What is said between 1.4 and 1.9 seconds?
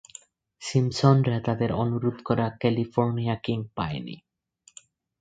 তাদের